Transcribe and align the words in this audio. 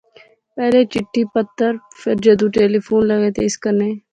پہلے 0.55 0.79
چٹھی 0.93 1.23
پتر، 1.33 1.71
فیر 1.99 2.17
جدوں 2.25 2.49
ٹیلیفون 2.57 3.01
لاغے 3.09 3.29
تے 3.35 3.41
اس 3.45 3.55
کنے 3.63 3.89